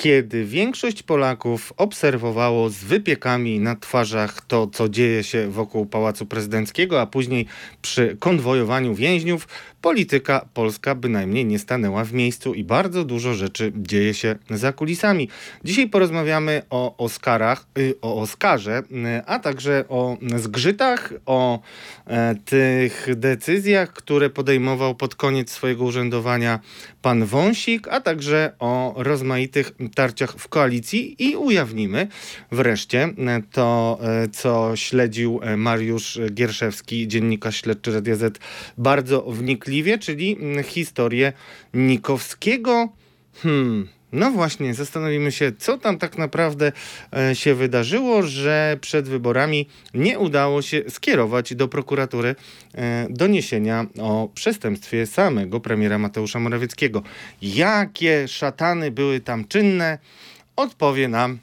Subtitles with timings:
[0.00, 7.00] kiedy większość Polaków obserwowało z wypiekami na twarzach to, co dzieje się wokół Pałacu Prezydenckiego,
[7.00, 7.46] a później
[7.82, 9.48] przy konwojowaniu więźniów,
[9.80, 15.28] polityka polska bynajmniej nie stanęła w miejscu i bardzo dużo rzeczy dzieje się za kulisami.
[15.64, 18.82] Dzisiaj porozmawiamy o Oscarach, y, o Oscarze,
[19.18, 21.60] y, a także o zgrzytach, o
[22.06, 26.60] e, tych decyzjach, które podejmował pod koniec swojego urzędowania
[27.02, 32.08] pan Wąsik, a także o rozmaitych tarciach w koalicji i ujawnimy
[32.52, 38.38] wreszcie e, to, e, co śledził Mariusz Gierszewski, dziennikarz śledczy Radia Z,
[38.78, 41.32] bardzo wnikliwie, czyli historię
[41.74, 42.88] Nikowskiego.
[43.34, 46.72] Hmm, no właśnie, zastanowimy się, co tam tak naprawdę
[47.16, 52.34] e, się wydarzyło, że przed wyborami nie udało się skierować do prokuratury
[52.74, 57.02] e, doniesienia o przestępstwie samego premiera Mateusza Morawieckiego.
[57.42, 59.98] Jakie szatany były tam czynne?
[60.56, 61.38] Odpowie nam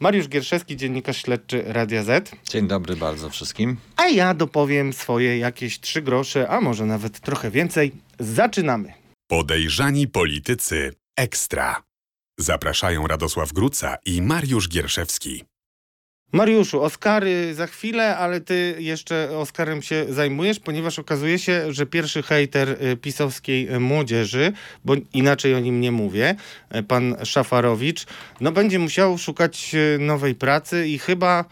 [0.00, 2.32] Mariusz Gierszewski, dziennikarz śledczy Radia Z.
[2.50, 3.76] Dzień dobry bardzo wszystkim.
[3.96, 7.92] A ja dopowiem swoje jakieś trzy grosze, a może nawet trochę więcej.
[8.18, 8.92] Zaczynamy.
[9.30, 11.82] Podejrzani politycy ekstra.
[12.38, 15.44] Zapraszają Radosław Gruca i Mariusz Gierszewski.
[16.32, 22.22] Mariuszu, Oscary za chwilę, ale ty jeszcze Oscarem się zajmujesz, ponieważ okazuje się, że pierwszy
[22.22, 24.52] hejter y, pisowskiej y, młodzieży,
[24.84, 26.36] bo inaczej o nim nie mówię,
[26.76, 28.06] y, pan Szafarowicz,
[28.40, 31.44] no będzie musiał szukać nowej pracy i chyba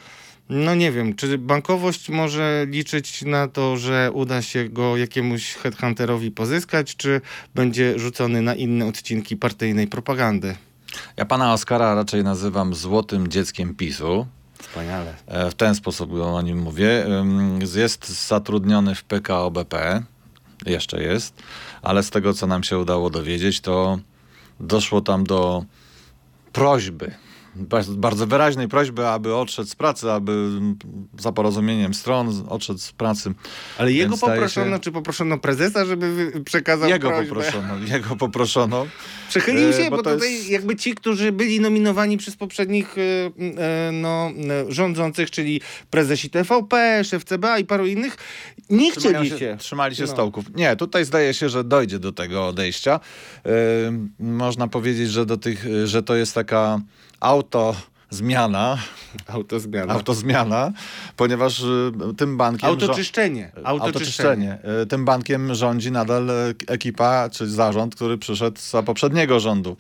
[0.49, 6.31] no nie wiem, czy bankowość może liczyć na to, że uda się go jakiemuś headhunterowi
[6.31, 7.21] pozyskać, czy
[7.55, 10.57] będzie rzucony na inne odcinki partyjnej propagandy?
[11.17, 14.27] Ja pana Oskara raczej nazywam złotym dzieckiem PiSu.
[14.59, 15.15] Wspaniale.
[15.27, 17.07] E, w ten sposób o nim mówię.
[17.75, 20.03] Jest zatrudniony w PKO BP.
[20.67, 21.35] Jeszcze jest.
[21.83, 23.99] Ale z tego, co nam się udało dowiedzieć, to
[24.61, 25.65] doszło tam do
[26.53, 27.15] prośby
[27.89, 30.49] bardzo wyraźnej prośby, aby odszedł z pracy, aby
[31.19, 33.35] za porozumieniem stron odszedł z pracy.
[33.79, 34.81] Ale jego Więc poproszono, się...
[34.81, 37.35] czy poproszono prezesa, żeby przekazał Jego prośbę?
[37.35, 38.87] poproszono, jego poproszono.
[39.29, 40.51] Przechylił się, e, bo, bo tutaj jest...
[40.51, 43.03] jakby ci, którzy byli nominowani przez poprzednich e,
[43.89, 44.31] e, no,
[44.69, 48.17] rządzących, czyli prezesi TVP, szef CBA i paru innych,
[48.71, 49.39] nie chcieli się.
[49.39, 49.57] się.
[49.59, 50.09] Trzymali się no.
[50.09, 50.45] stołków.
[50.55, 53.01] Nie, tutaj zdaje się, że dojdzie do tego odejścia.
[54.19, 56.81] Można powiedzieć, że, do tych, że to jest taka
[57.21, 57.75] auto
[58.11, 58.79] zmiana.
[59.27, 59.95] Autozmiana.
[59.95, 60.73] Autozmiana,
[61.17, 62.69] ponieważ y, tym bankiem...
[62.69, 63.53] Autoczyszczenie.
[63.65, 64.59] Autoczyszczenie.
[64.83, 66.29] Y, tym bankiem rządzi nadal
[66.67, 69.77] ekipa, czy zarząd, który przyszedł za poprzedniego rządu.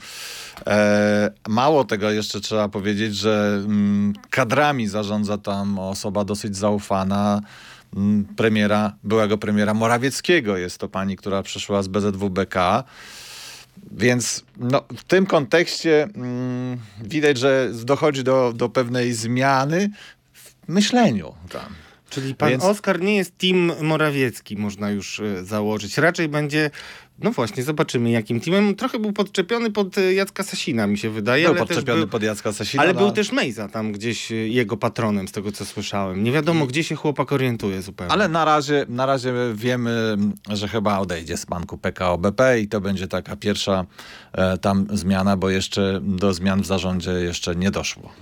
[0.67, 7.41] E, mało tego jeszcze trzeba powiedzieć, że mm, kadrami zarządza tam osoba dosyć zaufana,
[7.97, 10.57] mm, premiera, byłego premiera Morawieckiego.
[10.57, 12.85] Jest to pani, która przyszła z BZWBK.
[13.91, 19.91] Więc no, w tym kontekście mm, widać, że dochodzi do, do pewnej zmiany
[20.33, 21.75] w myśleniu tam.
[22.11, 22.65] Czyli pan Więc...
[22.65, 25.99] Oskar nie jest team Morawiecki, można już y, założyć.
[25.99, 26.71] Raczej będzie
[27.23, 28.75] no właśnie, zobaczymy jakim teamem.
[28.75, 31.47] Trochę był podczepiony pod e, Jacka Sasina, mi się wydaje.
[31.47, 32.83] Był podczepiony był, pod Jacka Sasina.
[32.83, 33.01] Ale no...
[33.01, 36.25] był też Mejza tam gdzieś e, jego patronem, z tego co słyszałem.
[36.25, 38.13] Nie wiadomo, gdzie się chłopak orientuje zupełnie.
[38.13, 40.17] Ale na razie, na razie wiemy,
[40.49, 43.85] że chyba odejdzie z banku PKO BP i to będzie taka pierwsza
[44.33, 48.13] e, tam zmiana, bo jeszcze do zmian w zarządzie jeszcze nie doszło.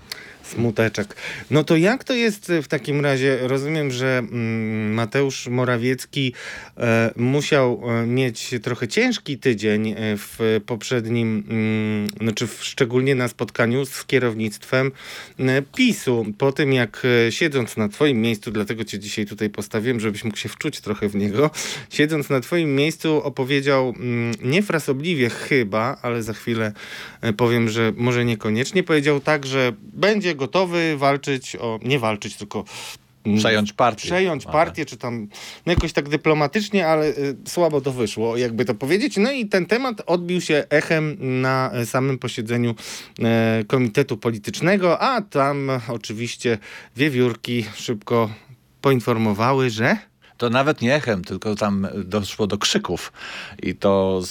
[0.47, 1.17] Smuteczek.
[1.51, 3.39] No to jak to jest w takim razie?
[3.43, 6.33] Rozumiem, że mm, Mateusz Morawiecki
[6.79, 13.87] e, musiał e, mieć trochę ciężki tydzień e, w poprzednim, mm, znaczy szczególnie na spotkaniu
[13.87, 14.93] z kierownictwem
[15.39, 16.27] e, PiSu.
[16.39, 20.37] Po tym jak e, siedząc na twoim miejscu, dlatego cię dzisiaj tutaj postawiłem, żebyś mógł
[20.37, 21.51] się wczuć trochę w niego,
[21.91, 26.73] siedząc na twoim miejscu opowiedział mm, niefrasobliwie chyba, ale za chwilę
[27.21, 32.65] e, powiem, że może niekoniecznie, powiedział tak, że będzie gotowy walczyć o, nie walczyć, tylko
[33.27, 34.07] mm, Przejąć partię.
[34.07, 35.29] Przejąć partię, czy tam
[35.67, 39.17] no jakoś tak dyplomatycznie, ale y, słabo to wyszło, jakby to powiedzieć.
[39.17, 42.75] No i ten temat odbił się echem na samym posiedzeniu
[43.61, 46.59] y, Komitetu Politycznego, a tam oczywiście
[46.97, 48.31] wiewiórki szybko
[48.81, 49.97] poinformowały, że
[50.37, 53.13] to nawet nie echem, tylko tam doszło do krzyków.
[53.63, 54.23] I to,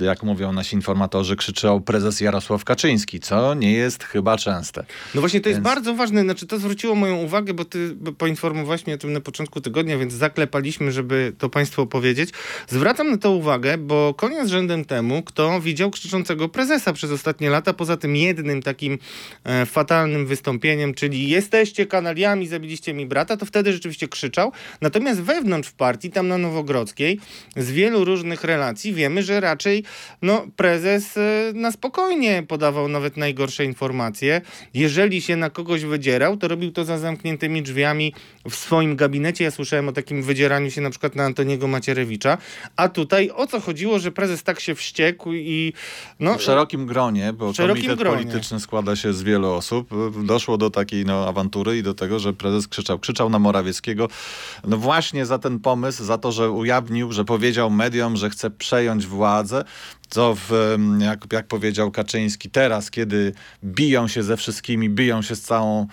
[0.00, 4.84] jak mówią nasi informatorzy, krzyczał prezes Jarosław Kaczyński, co nie jest chyba częste.
[5.14, 5.56] No właśnie to więc...
[5.56, 9.20] jest bardzo ważne, znaczy to zwróciło moją uwagę, bo ty poinformowałeś mnie o tym na
[9.20, 12.30] początku tygodnia, więc zaklepaliśmy, żeby to państwu opowiedzieć.
[12.68, 17.72] Zwracam na to uwagę, bo koniec rzędem temu, kto widział krzyczącego prezesa przez ostatnie lata,
[17.72, 18.98] poza tym jednym takim
[19.44, 24.52] e, fatalnym wystąpieniem, czyli jesteście kanaliami, zabiliście mi brata, to wtedy rzeczywiście krzyczał.
[24.80, 27.20] Natomiast wewnątrz wewnątrz partii, tam na Nowogrodzkiej,
[27.56, 29.84] z wielu różnych relacji wiemy, że raczej
[30.22, 34.40] no, prezes e, na spokojnie podawał nawet najgorsze informacje.
[34.74, 38.14] Jeżeli się na kogoś wydzierał, to robił to za zamkniętymi drzwiami
[38.50, 39.44] w swoim gabinecie.
[39.44, 42.38] Ja słyszałem o takim wydzieraniu się na przykład na Antoniego Macierewicza.
[42.76, 45.72] A tutaj o co chodziło, że prezes tak się wściekł i...
[46.20, 48.16] No, w szerokim gronie, bo szerokim komitet gronie.
[48.16, 49.90] polityczny składa się z wielu osób,
[50.24, 52.98] doszło do takiej no, awantury i do tego, że prezes krzyczał.
[52.98, 54.08] Krzyczał na Morawieckiego
[54.66, 59.06] no właśnie za ten pomysł, za to, że ujawnił, że powiedział mediom, że chce przejąć
[59.06, 59.64] władzę,
[60.10, 63.32] co w, jak, jak powiedział Kaczyński, teraz, kiedy
[63.64, 65.86] biją się ze wszystkimi, biją się z całą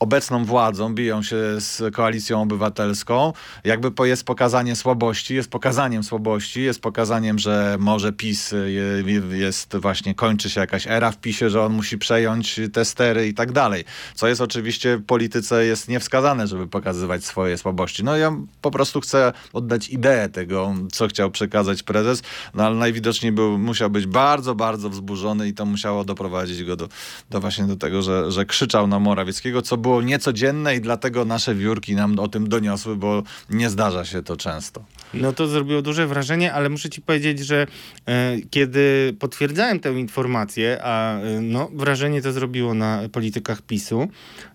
[0.00, 3.32] obecną władzą, biją się z koalicją obywatelską,
[3.64, 10.14] jakby jest pokazanie słabości, jest pokazaniem słabości, jest pokazaniem, że może PiS je- jest właśnie,
[10.14, 13.84] kończy się jakaś era w PiSie, że on musi przejąć te stery i tak dalej.
[14.14, 18.04] Co jest oczywiście w polityce jest niewskazane, żeby pokazywać swoje słabości.
[18.04, 22.22] No ja po prostu chcę oddać ideę tego, co chciał przekazać prezes,
[22.54, 26.88] no ale najwidoczniej był, musiał być bardzo, bardzo wzburzony i to musiało doprowadzić go do,
[27.30, 31.54] do właśnie do tego, że, że krzyczał na Morawieckiego, co było niecodzienne i dlatego nasze
[31.54, 34.84] wiórki nam o tym doniosły, bo nie zdarza się to często.
[35.14, 37.66] No to zrobiło duże wrażenie, ale muszę ci powiedzieć, że
[38.06, 44.08] e, kiedy potwierdzałem tę informację, a e, no, wrażenie to zrobiło na politykach PiSu,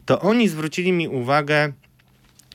[0.06, 1.74] to oni zwrócili mi uwagę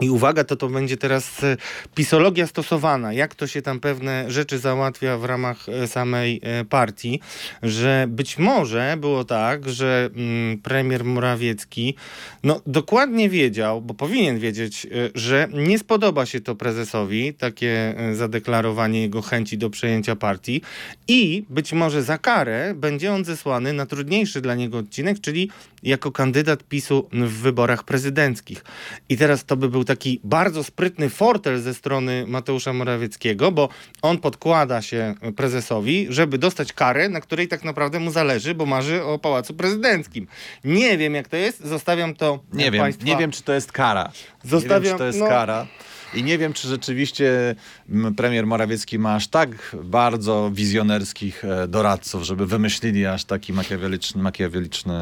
[0.01, 1.57] i uwaga, to to będzie teraz e,
[1.95, 7.21] pisologia stosowana, jak to się tam pewne rzeczy załatwia w ramach e, samej e, partii,
[7.63, 11.95] że być może było tak, że mm, premier Morawiecki
[12.43, 19.23] no, dokładnie wiedział, bo powinien wiedzieć, że nie spodoba się to prezesowi, takie zadeklarowanie jego
[19.23, 20.63] chęci do przejęcia partii.
[21.09, 25.51] I być może za karę będzie on zesłany na trudniejszy dla niego odcinek, czyli
[25.83, 28.65] jako kandydat PiSu w wyborach prezydenckich.
[29.09, 33.69] I teraz to by był taki bardzo sprytny fortel ze strony Mateusza Morawieckiego, bo
[34.03, 39.05] on podkłada się prezesowi, żeby dostać karę, na której tak naprawdę mu zależy, bo marzy
[39.05, 40.27] o pałacu prezydenckim.
[40.65, 43.05] Nie wiem, jak to jest, zostawiam to Nie wiem, państwa.
[43.07, 44.03] nie wiem, czy to jest kara.
[44.05, 44.11] nie
[44.51, 45.67] wiem, Zostawiam- czy to jest no- kara.
[46.15, 47.55] I nie wiem, czy rzeczywiście
[47.91, 54.23] m, premier Morawiecki ma aż tak bardzo wizjonerskich e, doradców, żeby wymyślili aż taki makiaweliczny,
[54.23, 54.95] makiaweliczny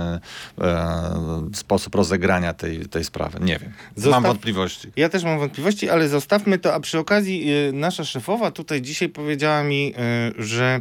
[0.61, 3.39] e, sposób rozegrania tej, tej sprawy.
[3.41, 3.73] Nie wiem.
[3.97, 4.89] Zostaw- Mam wątpliwości.
[4.97, 6.75] Ja też mam wątpliwości, ale zostawmy to.
[6.75, 9.95] A przy okazji y, nasza szefowa tutaj dzisiaj powiedziała mi,
[10.39, 10.81] y, że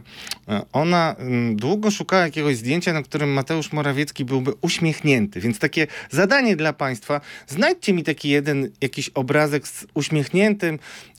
[0.73, 1.15] ona
[1.51, 5.39] y, długo szukała jakiegoś zdjęcia, na którym Mateusz Morawiecki byłby uśmiechnięty.
[5.41, 7.21] Więc takie zadanie dla państwa.
[7.47, 10.16] Znajdźcie mi taki jeden jakiś obrazek z uśmiechniętym,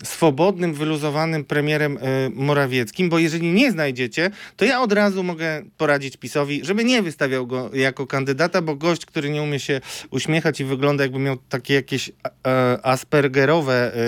[0.04, 2.00] swobodnym, wyluzowanym premierem y,
[2.34, 7.46] Morawieckim, bo jeżeli nie znajdziecie, to ja od razu mogę poradzić PiSowi, żeby nie wystawiał
[7.46, 9.80] go jako kandydata, bo gość, który nie umie się
[10.10, 13.98] uśmiechać i wygląda jakby miał takie jakieś e, aspergerowe e,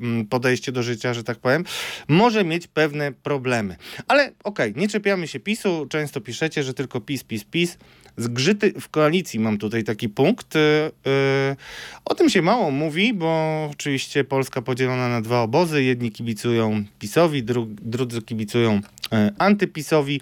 [0.00, 1.64] m, podejście do życia, że tak powiem,
[2.08, 3.76] może mieć pewne problemy.
[4.08, 5.86] Ale okej, nie czepiamy się PiSu.
[5.90, 7.78] Często piszecie, że tylko PiS, PiS, PiS.
[8.16, 10.56] Zgrzyty w koalicji, mam tutaj taki punkt.
[10.56, 10.60] E,
[11.06, 11.56] e,
[12.04, 15.82] o tym się mało mówi, bo oczywiście Polska podzielona na dwa obozy.
[15.82, 18.80] Jedni kibicują PiSowi, dru, drudzy kibicują
[19.12, 20.20] e, antypisowi.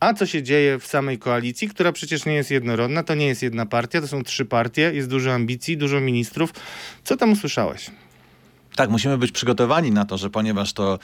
[0.00, 3.42] A co się dzieje w samej koalicji, która przecież nie jest jednorodna, to nie jest
[3.42, 6.52] jedna partia, to są trzy partie, jest dużo ambicji, dużo ministrów.
[7.04, 7.90] Co tam usłyszałeś?
[8.80, 10.98] Tak, musimy być przygotowani na to, że ponieważ to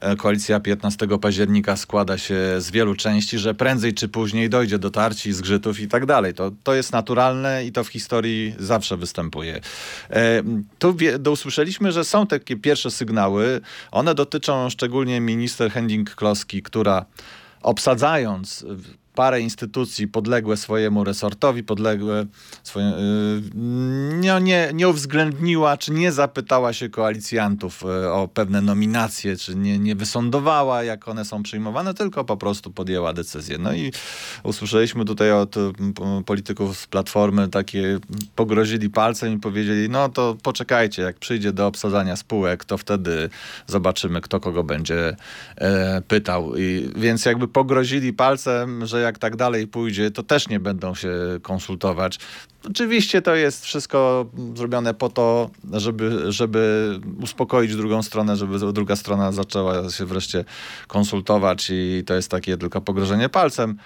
[0.00, 4.90] e, koalicja 15 października składa się z wielu części, że prędzej czy później dojdzie do
[4.90, 6.34] tarci, zgrzytów i tak dalej.
[6.34, 9.60] To, to jest naturalne i to w historii zawsze występuje.
[10.10, 10.42] E,
[10.78, 10.96] tu
[11.32, 13.60] usłyszeliśmy, że są takie pierwsze sygnały.
[13.90, 17.04] One dotyczą szczególnie minister Hending-Kloski, która
[17.62, 18.64] obsadzając
[19.14, 22.26] parę instytucji podległe swojemu resortowi, podległe
[22.62, 23.42] swoje, yy,
[24.18, 29.78] nie, nie, nie uwzględniła, czy nie zapytała się koalicjantów yy, o pewne nominacje, czy nie,
[29.78, 33.58] nie wysądowała, jak one są przyjmowane, tylko po prostu podjęła decyzję.
[33.58, 33.92] No i
[34.42, 35.60] usłyszeliśmy tutaj od y,
[36.26, 37.98] polityków z Platformy takie,
[38.36, 43.30] pogrozili palcem i powiedzieli, no to poczekajcie, jak przyjdzie do obsadzania spółek, to wtedy
[43.66, 45.16] zobaczymy, kto kogo będzie
[45.56, 46.56] e, pytał.
[46.56, 51.10] I, więc jakby pogrozili palcem, że jak tak dalej pójdzie, to też nie będą się
[51.42, 52.18] konsultować.
[52.68, 56.90] Oczywiście to jest wszystko zrobione po to, żeby, żeby
[57.20, 60.44] uspokoić drugą stronę, żeby druga strona zaczęła się wreszcie
[60.86, 63.76] konsultować i to jest takie tylko pogrożenie palcem.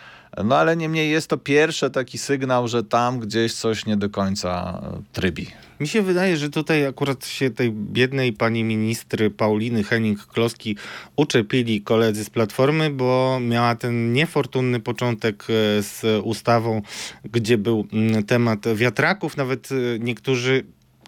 [0.45, 4.81] No ale niemniej jest to pierwszy taki sygnał, że tam gdzieś coś nie do końca
[4.83, 5.47] e, trybi.
[5.81, 10.77] Mi się wydaje, że tutaj akurat się tej biednej pani ministry Pauliny Henning-Kloski
[11.17, 16.83] uczepili koledzy z Platformy, bo miała ten niefortunny początek e, z ustawą,
[17.25, 19.37] gdzie był mm, temat wiatraków.
[19.37, 20.65] Nawet e, niektórzy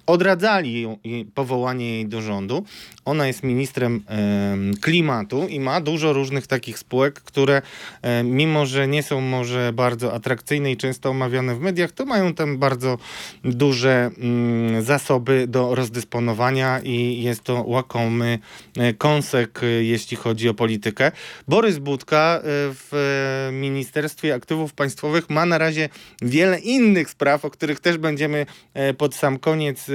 [0.07, 0.99] odradzali ją,
[1.35, 2.65] powołanie jej do rządu.
[3.05, 4.05] Ona jest ministrem
[4.81, 7.63] klimatu i ma dużo różnych takich spółek, które
[8.25, 12.59] mimo, że nie są może bardzo atrakcyjne i często omawiane w mediach, to mają tam
[12.59, 12.99] bardzo
[13.45, 18.39] duże mm, zasoby do rozdysponowania i jest to łakomy
[18.77, 21.13] e, kąsek, e, jeśli chodzi o politykę.
[21.49, 25.89] Borys Budka e, w Ministerstwie Aktywów Państwowych ma na razie
[26.23, 28.47] wiele innych spraw, o których też będziemy
[28.99, 29.87] pod sam koniec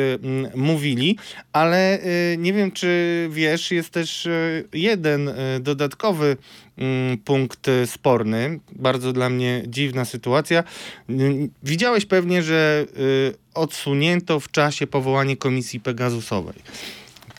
[0.55, 1.17] mówili,
[1.53, 1.99] ale
[2.37, 4.27] nie wiem, czy wiesz, jest też
[4.73, 6.37] jeden dodatkowy
[6.81, 8.59] Mm, punkt sporny.
[8.71, 10.63] Bardzo dla mnie dziwna sytuacja.
[11.63, 16.55] Widziałeś pewnie, że y, odsunięto w czasie powołanie komisji Pegasusowej.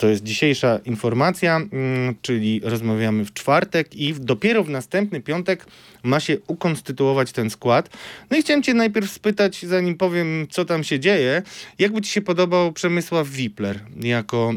[0.02, 5.66] To jest dzisiejsza informacja, mm, czyli rozmawiamy w czwartek i dopiero w następny piątek
[6.02, 7.90] ma się ukonstytuować ten skład.
[8.30, 11.42] No i chciałem cię najpierw spytać, zanim powiem, co tam się dzieje,
[11.78, 14.52] jakby ci się podobał Przemysław Wipler jako,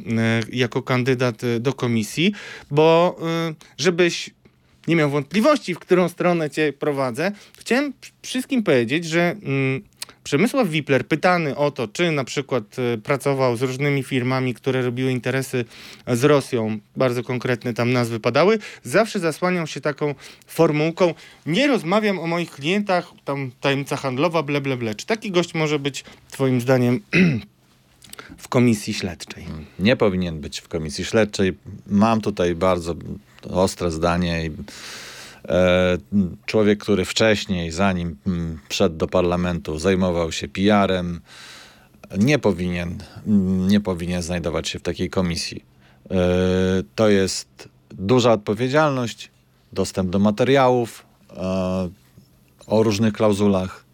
[0.51, 2.33] y, jako kandydat do komisji,
[2.71, 3.17] bo
[3.51, 4.29] y, żebyś
[4.87, 9.81] nie miał wątpliwości, w którą stronę cię prowadzę, chciałem wszystkim powiedzieć, że mm,
[10.25, 15.11] Przemysław Wipler, pytany o to, czy na przykład y, pracował z różnymi firmami, które robiły
[15.11, 15.65] interesy
[16.07, 20.15] z Rosją, bardzo konkretne tam nazwy padały, zawsze zasłaniał się taką
[20.47, 21.13] formułką,
[21.45, 24.95] nie rozmawiam o moich klientach, tam tajemnica handlowa, ble, ble, ble.
[24.95, 26.99] Czy taki gość może być twoim zdaniem
[28.37, 29.45] w komisji śledczej?
[29.79, 31.53] Nie powinien być w komisji śledczej.
[31.87, 32.95] Mam tutaj bardzo
[33.49, 34.37] ostre zdanie.
[34.37, 34.49] E,
[36.45, 41.21] człowiek, który wcześniej, zanim mm, wszedł do parlamentu, zajmował się PR-em,
[42.17, 42.97] nie powinien,
[43.67, 45.63] nie powinien znajdować się w takiej komisji.
[46.11, 46.17] E,
[46.95, 49.31] to jest duża odpowiedzialność,
[49.73, 51.89] dostęp do materiałów e,
[52.67, 53.84] o różnych klauzulach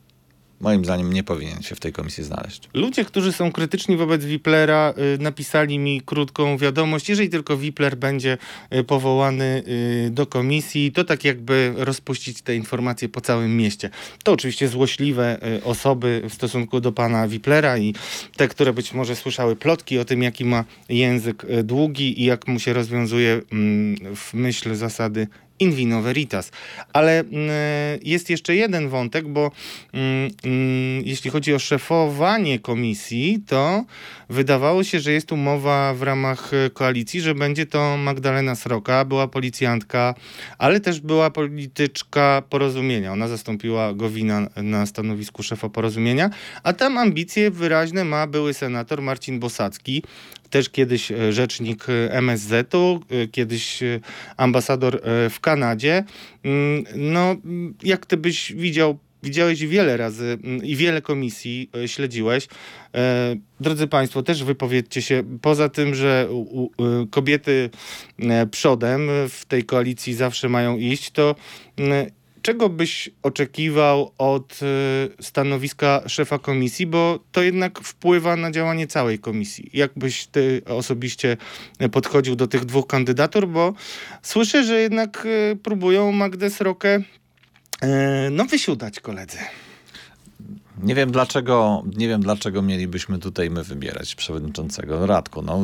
[0.62, 2.70] moim zdaniem nie powinien się w tej komisji znaleźć.
[2.74, 7.10] Ludzie, którzy są krytyczni wobec Wiplera, y, napisali mi krótką wiadomość.
[7.10, 8.38] Jeżeli tylko Wipler będzie
[8.76, 9.64] y, powołany
[10.08, 13.90] y, do komisji, to tak jakby rozpuścić te informacje po całym mieście.
[14.24, 17.94] To oczywiście złośliwe osoby w stosunku do pana Wiplera i
[18.36, 22.60] te, które być może słyszały plotki o tym, jaki ma język długi i jak mu
[22.60, 25.28] się rozwiązuje mm, w myśl zasady
[25.62, 26.52] in vino veritas.
[26.94, 27.50] Ale mm,
[28.04, 29.52] jest jeszcze jeden wątek, bo
[29.94, 33.86] mm, mm, jeśli chodzi o szefowanie komisji, to
[34.30, 39.28] wydawało się, że jest umowa w ramach e, koalicji, że będzie to Magdalena Sroka, była
[39.28, 40.16] policjantka,
[40.58, 43.14] ale też była polityczka porozumienia.
[43.14, 46.30] Ona zastąpiła Gowina na stanowisku szefa porozumienia,
[46.64, 50.04] a tam ambicje wyraźne ma były senator Marcin Bosacki,
[50.52, 53.80] też kiedyś e, rzecznik e, MSZ-u, e, kiedyś
[54.38, 56.04] ambasador w Kanadzie.
[56.44, 57.36] Mm, no,
[57.84, 62.48] jak ty byś widział Widziałeś wiele razy mm, i wiele komisji śledziłeś.
[63.60, 65.24] Drodzy Państwo, też wypowiedzcie się.
[65.42, 66.28] Poza tym, że
[67.12, 67.70] kobiety
[68.52, 71.36] przodem w tej koalicji zawsze mają iść, to
[71.78, 78.88] mm, czego byś oczekiwał od y, stanowiska szefa komisji, bo to jednak wpływa na działanie
[78.88, 79.70] całej komisji.
[79.74, 81.38] Jak byś ty osobiście
[81.92, 83.74] podchodził do tych dwóch kandydatur, bo
[84.22, 87.04] słyszę, że jednak y, próbują Magdę Srokę y,
[88.32, 89.38] no wysiudać koledzy.
[90.84, 95.42] Nie wiem dlaczego, nie wiem dlaczego mielibyśmy tutaj my wybierać przewodniczącego Radku.
[95.42, 95.62] No,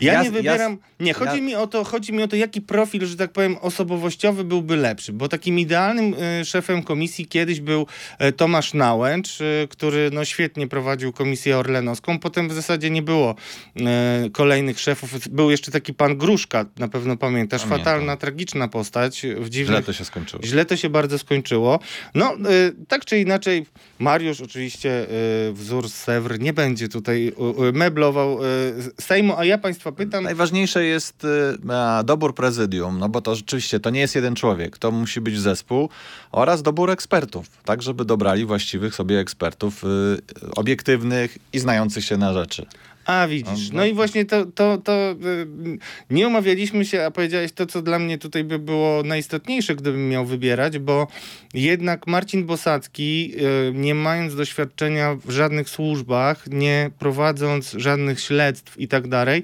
[0.00, 0.72] ja, ja nie wybieram.
[0.72, 1.42] Ja, nie, chodzi ja...
[1.42, 5.12] mi o to, chodzi mi o to, jaki profil, że tak powiem, osobowościowy byłby lepszy,
[5.12, 7.86] bo takim idealnym y, szefem komisji kiedyś był
[8.22, 12.18] y, Tomasz Nałęcz, y, który no, świetnie prowadził komisję orlenowską.
[12.18, 13.34] Potem w zasadzie nie było
[14.32, 15.28] kolejnych szefów.
[15.28, 17.62] Był jeszcze taki pan Gruszka, na pewno pamiętasz.
[17.62, 17.84] Pamiętam.
[17.84, 19.26] Fatalna, tragiczna postać.
[19.38, 19.76] W dziwnych...
[19.76, 20.42] Źle to się skończyło.
[20.42, 21.78] Źle to się bardzo skończyło.
[22.14, 22.36] No,
[22.88, 23.66] tak czy inaczej,
[23.98, 25.06] Mariusz oczywiście
[25.48, 27.32] y, wzór Sewr nie będzie tutaj
[27.72, 28.46] meblował y,
[29.00, 30.24] Sejmu, a ja państwa pytam...
[30.24, 31.28] Najważniejsze jest y,
[32.04, 35.88] dobór prezydium, no bo to rzeczywiście to nie jest jeden człowiek, to musi być zespół
[36.32, 39.82] oraz dobór ekspertów, tak żeby dobrali właściwych sobie ekspertów
[40.56, 42.66] obiektywnych i znających się na rzeczy.
[43.04, 45.78] A widzisz, no, i właśnie to, to, to y,
[46.10, 50.26] nie umawialiśmy się, a powiedziałeś to, co dla mnie tutaj by było najistotniejsze, gdybym miał
[50.26, 51.06] wybierać, bo
[51.54, 53.34] jednak Marcin Bosacki,
[53.68, 59.42] y, nie mając doświadczenia w żadnych służbach, nie prowadząc żadnych śledztw i tak dalej,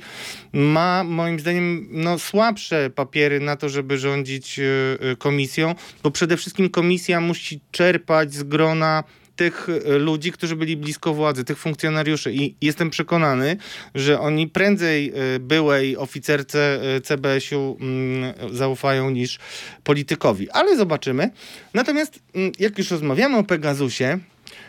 [0.53, 6.71] ma moim zdaniem no, słabsze papiery na to, żeby rządzić y, komisją, bo przede wszystkim
[6.71, 9.05] komisja musi czerpać z grona
[9.39, 13.57] tych e, ludzi, którzy byli blisko władzy, tych funkcjonariuszy i jestem przekonany,
[13.95, 19.39] że oni prędzej e, byłej oficerce e, CBS-u mm, zaufają niż
[19.85, 20.51] politykowi.
[20.51, 21.31] Ale zobaczymy.
[21.75, 24.19] Natomiast mm, jak już rozmawiamy o Pegasusie,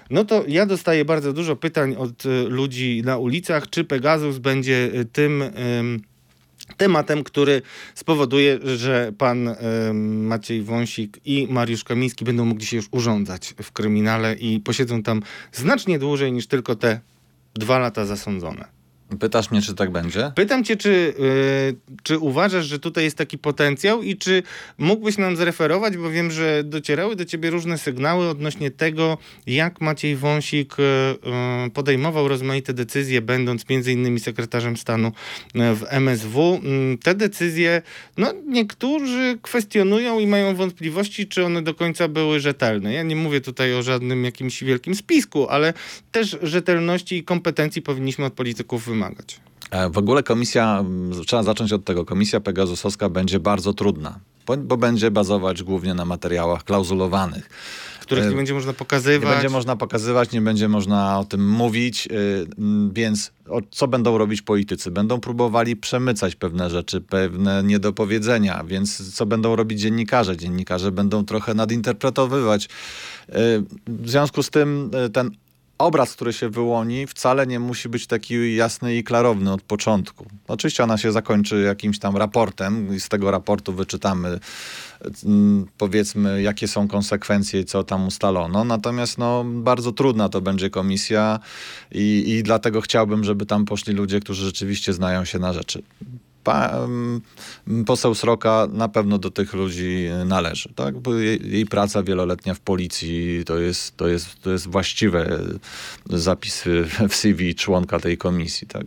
[0.10, 5.44] no to ja dostaję bardzo dużo pytań od ludzi na ulicach, czy Pegasus będzie tym
[6.78, 7.62] tematem, który
[7.96, 9.56] spowoduje, że pan
[10.04, 15.22] Maciej Wąsik i Mariusz Kamiński będą mogli się już urządzać w kryminale i posiedzą tam
[15.52, 17.00] znacznie dłużej niż tylko te
[17.56, 18.79] dwa lata zasądzone.
[19.20, 20.32] Pytasz mnie, czy tak będzie?
[20.36, 24.44] Pytam cię, czy, yy, czy uważasz, że tutaj jest taki potencjał i czy
[24.78, 30.16] mógłbyś nam zreferować, bo wiem, że docierały do ciebie różne sygnały odnośnie tego, jak Maciej
[30.16, 35.12] Wąsik yy, podejmował rozmaite decyzje, będąc między innymi sekretarzem stanu y,
[35.76, 36.62] w MSW.
[36.64, 37.82] Yy, te decyzje,
[38.18, 42.94] no niektórzy kwestionują i mają wątpliwości, czy one do końca były rzetelne.
[42.94, 45.74] Ja nie mówię tutaj o żadnym jakimś wielkim spisku, ale
[46.12, 49.40] też rzetelności i kompetencji powinniśmy od polityków wymagać wymagać.
[49.72, 50.84] E, w ogóle komisja,
[51.26, 56.06] trzeba zacząć od tego, komisja Pegasusowska będzie bardzo trudna, bo, bo będzie bazować głównie na
[56.06, 57.50] materiałach klauzulowanych
[58.10, 59.30] których nie e, będzie można pokazywać.
[59.30, 62.12] Nie będzie można pokazywać, nie będzie można o tym mówić, e,
[62.92, 63.32] więc
[63.72, 64.92] co będą robić politycy?
[64.92, 70.38] Będą próbowali przemycać pewne rzeczy, pewne niedopowiedzenia, więc co będą robić dziennikarze?
[70.38, 72.70] Dziennikarze będą trochę nadinterpretowywać.
[73.88, 75.32] W związku z tym ten
[75.80, 80.26] obraz, który się wyłoni, wcale nie musi być taki jasny i klarowny od początku.
[80.48, 84.40] Oczywiście ona się zakończy jakimś tam raportem i z tego raportu wyczytamy
[85.26, 88.64] mm, powiedzmy, jakie są konsekwencje i co tam ustalono.
[88.64, 91.40] Natomiast no, bardzo trudna to będzie komisja
[91.92, 95.84] i, i dlatego chciałbym, żeby tam poszli ludzie, którzy rzeczywiście znają się na rzeczy
[96.44, 96.88] pa,
[97.86, 100.70] poseł Sroka na pewno do tych ludzi należy.
[100.76, 101.00] Tak?
[101.00, 105.40] Bo jej, jej, praca wieloletnia w policji to jest, to jest, to jest właściwe
[106.10, 108.68] zapisy w CV członka tej komisji.
[108.68, 108.86] Tak?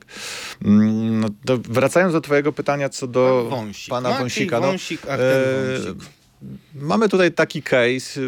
[0.65, 1.29] Mm, no,
[1.69, 3.91] wracając do twojego pytania co do Wąsik.
[3.91, 4.61] pana Wąsika.
[4.61, 6.22] No, Wąsik, a ten e, Wąsik.
[6.75, 8.21] Mamy tutaj taki case.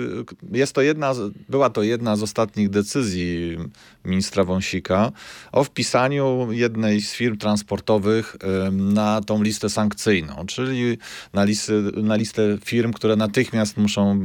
[0.52, 1.12] Jest to jedna,
[1.48, 3.56] była to jedna z ostatnich decyzji
[4.04, 5.12] ministra Wąsika
[5.52, 8.36] o wpisaniu jednej z firm transportowych
[8.72, 10.98] na tą listę sankcyjną, czyli
[11.32, 14.20] na, listę, na listę firm, które natychmiast muszą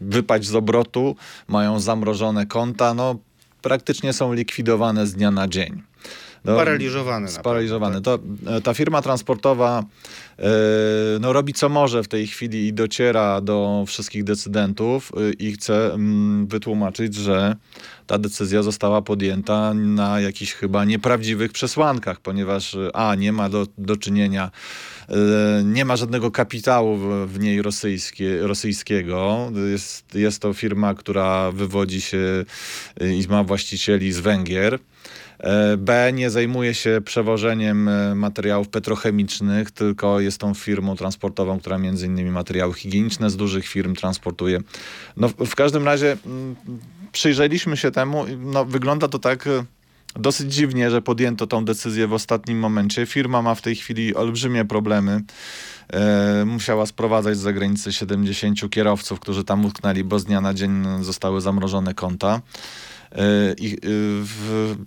[0.00, 1.16] wypaść z obrotu,
[1.48, 3.18] mają zamrożone konta, no
[3.62, 5.82] praktycznie są likwidowane z dnia na dzień.
[6.44, 7.28] No, sparaliżowane.
[7.28, 8.00] Sparaliżowane.
[8.00, 9.84] To, e, ta firma transportowa
[10.38, 10.44] e,
[11.20, 15.94] no, robi co może w tej chwili i dociera do wszystkich decydentów e, i chce
[15.94, 17.56] mm, wytłumaczyć, że
[18.06, 23.96] ta decyzja została podjęta na jakichś chyba nieprawdziwych przesłankach, ponieważ a, nie ma do, do
[23.96, 24.50] czynienia
[25.64, 29.50] nie ma żadnego kapitału w, w niej rosyjskie, rosyjskiego.
[29.70, 32.44] Jest, jest to firma, która wywodzi się
[33.00, 34.78] i ma właścicieli z Węgier.
[35.40, 41.78] E, B nie zajmuje się przewożeniem e, materiałów petrochemicznych, tylko jest tą firmą transportową, która
[41.78, 44.60] między innymi materiały higieniczne z dużych firm transportuje.
[45.16, 46.16] No, w każdym razie
[47.12, 49.64] przyjrzeliśmy się temu, no, wygląda to tak e,
[50.16, 53.06] dosyć dziwnie, że podjęto tą decyzję w ostatnim momencie.
[53.06, 55.20] Firma ma w tej chwili olbrzymie problemy.
[56.46, 61.40] Musiała sprowadzać z zagranicy 70 kierowców, którzy tam utknęli, bo z dnia na dzień zostały
[61.40, 62.40] zamrożone konta.
[63.12, 63.76] E, I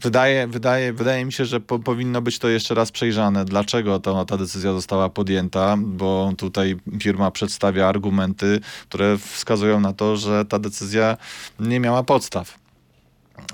[0.01, 3.45] wydaje, wydaje, wydaje mi się, że po, powinno być to jeszcze raz przejrzane.
[3.45, 5.75] Dlaczego to, ta decyzja została podjęta?
[5.77, 8.59] Bo tutaj firma przedstawia argumenty,
[8.89, 11.17] które wskazują na to, że ta decyzja
[11.59, 12.57] nie miała podstaw.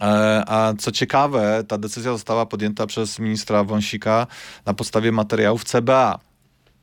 [0.02, 4.28] E, a co ciekawe, ta decyzja została podjęta przez ministra Wąsika
[4.66, 6.29] na podstawie materiałów CBA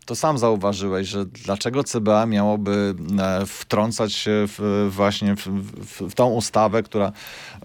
[0.06, 6.14] to sam zauważyłeś, że dlaczego CBA miałoby e, wtrącać się w, właśnie w, w, w
[6.14, 7.12] tą ustawę, która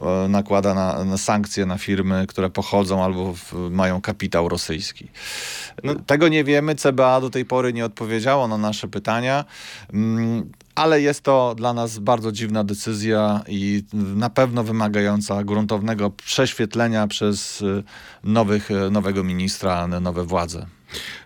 [0.01, 3.34] e, nakłada na, na, sankcje na firmy, które pochodzą albo
[3.69, 5.08] mają kapitał rosyjski.
[5.84, 5.95] No.
[5.95, 6.75] Tego nie wiemy.
[6.75, 9.45] CBA do tej pory nie odpowiedziało na nasze pytania.
[9.93, 17.08] Mm, ale jest to dla nas bardzo dziwna decyzja i na pewno wymagająca gruntownego prześwietlenia
[17.08, 17.84] przez e,
[18.23, 20.65] nowych, nowego ministra, nowe władze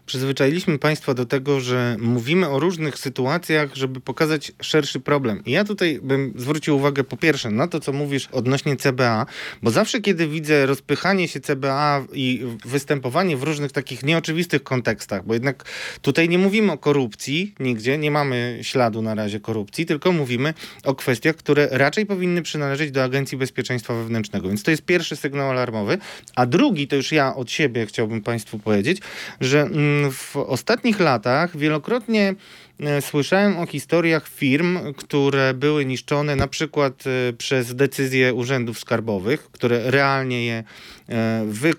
[0.06, 5.46] przyzwyczailiśmy Państwa do tego, że mówimy o różnych sytuacjach, żeby pokazać szerszy problem.
[5.46, 9.26] I ja tutaj bym zwrócił uwagę po pierwsze na to, co mówisz odnośnie CBA,
[9.64, 15.34] bo zawsze, kiedy widzę rozpychanie się CBA i występowanie w różnych takich nieoczywistych kontekstach, bo
[15.34, 15.66] jednak
[16.02, 20.96] tutaj nie mówimy o korupcji nigdzie, nie mamy śladu na razie korupcji, tylko mówimy o
[20.96, 24.48] kwestiach, które raczej powinny przynależeć do Agencji Bezpieczeństwa Wewnętrznego.
[24.48, 25.98] Więc to jest pierwszy sygnał alarmowy.
[26.36, 29.02] A drugi, to już ja od siebie chciałbym Państwu powiedzieć,
[29.42, 32.36] że mm, w ostatnich latach wielokrotnie
[32.80, 39.52] e, słyszałem o historiach firm, które były niszczone na przykład e, przez decyzje urzędów skarbowych,
[39.52, 40.64] które realnie je
[41.10, 41.74] e, wy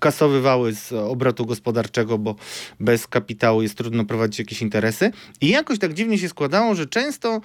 [0.00, 2.34] kasowywały z obrotu gospodarczego, bo
[2.80, 5.10] bez kapitału jest trudno prowadzić jakieś interesy.
[5.40, 7.40] I jakoś tak dziwnie się składało, że często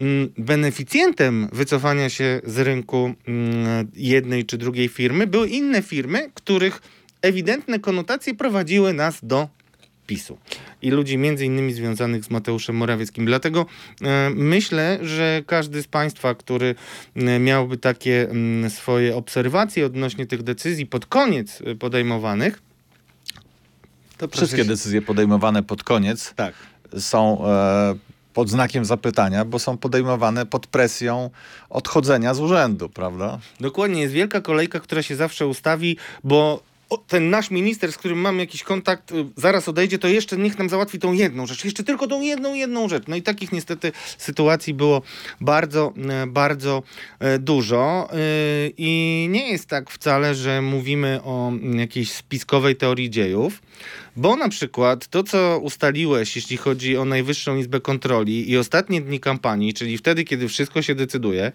[0.00, 6.80] mm, beneficjentem wycofania się z rynku mm, jednej czy drugiej firmy były inne firmy, których
[7.26, 9.48] ewidentne konotacje prowadziły nas do
[10.06, 10.38] PiSu
[10.82, 13.26] i ludzi między innymi związanych z Mateuszem Morawieckim.
[13.26, 13.66] Dlatego
[14.02, 16.74] e, myślę, że każdy z Państwa, który
[17.16, 22.62] e, miałby takie m, swoje obserwacje odnośnie tych decyzji pod koniec e, podejmowanych,
[24.18, 24.64] to wszystkie się...
[24.64, 26.54] decyzje podejmowane pod koniec tak.
[26.98, 27.94] są e,
[28.34, 31.30] pod znakiem zapytania, bo są podejmowane pod presją
[31.70, 33.38] odchodzenia z urzędu, prawda?
[33.60, 36.62] Dokładnie, jest wielka kolejka, która się zawsze ustawi, bo
[37.06, 40.68] ten nasz minister, z którym mam jakiś kontakt, y, zaraz odejdzie, to jeszcze niech nam
[40.68, 41.64] załatwi tą jedną rzecz.
[41.64, 43.04] Jeszcze tylko tą jedną, jedną rzecz.
[43.08, 45.02] No i takich niestety sytuacji było
[45.40, 45.92] bardzo,
[46.24, 46.82] y, bardzo
[47.34, 48.08] y, dużo.
[48.78, 53.62] I nie jest tak wcale, że mówimy o jakiejś spiskowej teorii dziejów.
[54.16, 59.20] Bo na przykład to, co ustaliłeś, jeśli chodzi o Najwyższą Izbę Kontroli i ostatnie dni
[59.20, 61.52] kampanii, czyli wtedy, kiedy wszystko się decyduje,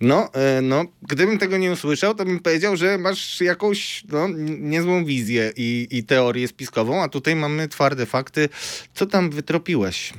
[0.00, 5.04] no, e, no gdybym tego nie usłyszał, to bym powiedział, że masz jakąś no, niezłą
[5.04, 8.48] wizję i, i teorię spiskową, a tutaj mamy twarde fakty.
[8.94, 10.12] Co tam wytropiłeś?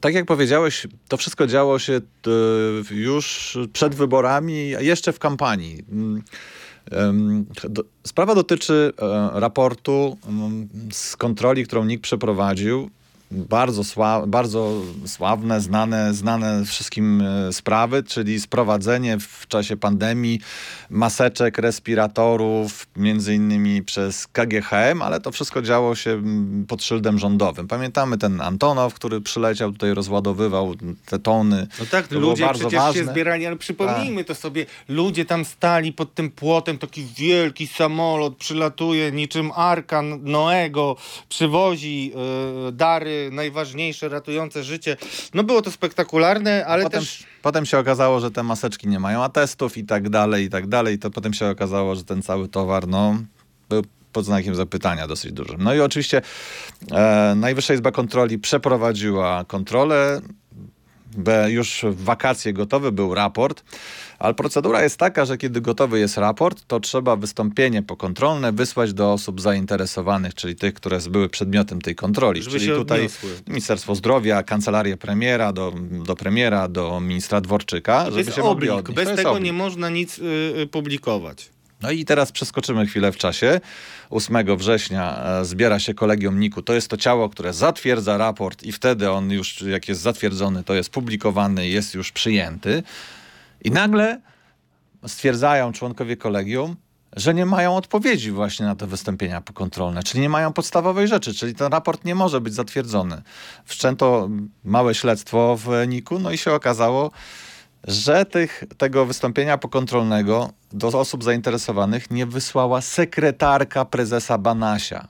[0.00, 2.00] Tak jak powiedziałeś, to wszystko działo się e,
[2.94, 5.84] już przed wyborami, jeszcze w kampanii.
[6.90, 7.46] Mm,
[8.06, 10.16] sprawa dotyczy e, raportu
[10.92, 12.90] z kontroli, którą NIK przeprowadził
[13.30, 20.40] bardzo, sła, bardzo sławne, znane, znane wszystkim e, sprawy, czyli sprowadzenie w czasie pandemii
[20.90, 26.22] maseczek, respiratorów, między innymi przez KGHM, ale to wszystko działo się
[26.68, 27.68] pod szyldem rządowym.
[27.68, 30.74] Pamiętamy ten Antonow, który przyleciał tutaj, rozładowywał
[31.06, 31.66] te tony.
[31.78, 33.02] No tak, to ludzie przecież ważne.
[33.02, 38.36] się zbierali, ale przypomnijmy to sobie, ludzie tam stali pod tym płotem, taki wielki samolot
[38.36, 40.96] przylatuje niczym Arkan Noego,
[41.28, 42.12] przywozi
[42.64, 44.96] yy, dary najważniejsze, ratujące życie.
[45.34, 47.24] No było to spektakularne, ale potem, też...
[47.42, 50.98] Potem się okazało, że te maseczki nie mają atestów i tak dalej, i tak dalej.
[50.98, 53.16] To potem się okazało, że ten cały towar, no,
[53.68, 55.62] był pod znakiem zapytania dosyć dużym.
[55.62, 56.22] No i oczywiście
[56.92, 60.20] e, Najwyższa Izba Kontroli przeprowadziła kontrolę
[61.48, 63.62] już w wakacje gotowy był raport,
[64.18, 69.12] ale procedura jest taka, że kiedy gotowy jest raport, to trzeba wystąpienie pokontrolne wysłać do
[69.12, 72.42] osób zainteresowanych, czyli tych, które były przedmiotem tej kontroli.
[72.42, 73.30] Żeby czyli tutaj odniosły.
[73.48, 75.72] Ministerstwo Zdrowia, Kancelarię Premiera, do,
[76.06, 78.70] do premiera, do ministra Dworczyka, żeby się oblik.
[78.70, 79.44] mogli Bez tego oblik.
[79.44, 81.55] nie można nic yy, publikować.
[81.82, 83.60] No i teraz przeskoczymy chwilę w czasie.
[84.10, 86.62] 8 września e, zbiera się kolegium NIK-u.
[86.62, 90.74] To jest to ciało, które zatwierdza raport i wtedy on już, jak jest zatwierdzony, to
[90.74, 92.82] jest publikowany, jest już przyjęty.
[93.64, 94.20] I nagle
[95.06, 96.76] stwierdzają członkowie kolegium,
[97.16, 101.54] że nie mają odpowiedzi właśnie na te wystąpienia pokontrolne, czyli nie mają podstawowej rzeczy, czyli
[101.54, 103.22] ten raport nie może być zatwierdzony.
[103.64, 104.28] Wszczęto
[104.64, 107.10] małe śledztwo w NIK-u, no i się okazało,
[107.84, 115.08] że tych, tego wystąpienia pokontrolnego do osób zainteresowanych nie wysłała sekretarka prezesa Banasia.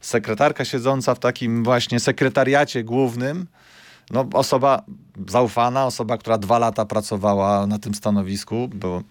[0.00, 3.46] Sekretarka siedząca w takim właśnie sekretariacie głównym,
[4.10, 4.82] no, osoba
[5.28, 9.02] zaufana, osoba, która dwa lata pracowała na tym stanowisku, bo,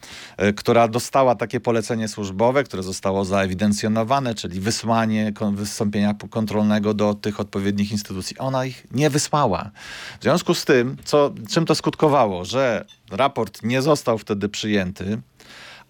[0.43, 7.39] y, która dostała takie polecenie służbowe, które zostało zaewidencjonowane, czyli wysłanie wystąpienia kontrolnego do tych
[7.39, 8.37] odpowiednich instytucji.
[8.37, 9.71] Ona ich nie wysłała.
[10.19, 15.21] W związku z tym, co, czym to skutkowało, że raport nie został wtedy przyjęty,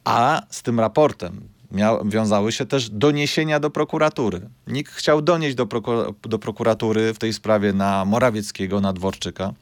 [0.06, 4.42] a z tym raportem miał, wiązały się też doniesienia do prokuratury.
[4.68, 9.54] Nikt chciał donieść do, prokur do prokuratury w tej sprawie na Morawieckiego, na Dworczyka.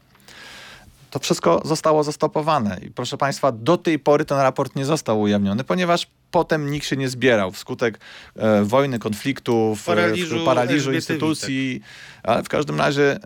[1.10, 5.64] To wszystko zostało zastopowane i proszę Państwa, do tej pory ten raport nie został ujawniony,
[5.64, 8.00] ponieważ potem nikt się nie zbierał wskutek
[8.36, 11.80] e, wojny, konfliktów, paraliżu, paraliżu instytucji.
[12.22, 13.18] Ale w każdym razie e,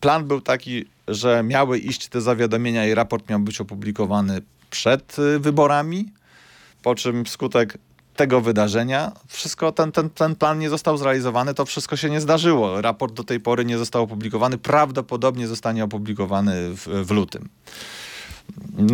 [0.00, 5.38] plan był taki, że miały iść te zawiadomienia i raport miał być opublikowany przed e,
[5.38, 6.08] wyborami,
[6.82, 7.78] po czym wskutek
[8.16, 9.12] tego wydarzenia.
[9.28, 12.80] Wszystko, ten, ten, ten plan nie został zrealizowany, to wszystko się nie zdarzyło.
[12.80, 17.48] Raport do tej pory nie został opublikowany, prawdopodobnie zostanie opublikowany w, w lutym.